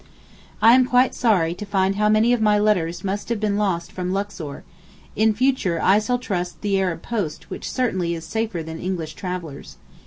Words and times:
I 0.63 0.73
am 0.73 0.85
quite 0.87 1.13
sorry 1.13 1.53
to 1.53 1.63
find 1.63 1.95
how 1.95 2.09
many 2.09 2.33
of 2.33 2.41
my 2.41 2.57
letters 2.57 3.03
must 3.03 3.29
have 3.29 3.39
been 3.39 3.55
lost 3.55 3.91
from 3.91 4.11
Luxor; 4.11 4.63
in 5.15 5.31
future 5.31 5.79
I 5.79 5.99
shall 5.99 6.17
trust 6.17 6.61
the 6.61 6.79
Arab 6.79 7.03
post 7.03 7.51
which 7.51 7.69
certainly 7.71 8.15
is 8.15 8.25
safer 8.25 8.63
than 8.63 8.79
English 8.79 9.13
travellers. 9.13 9.77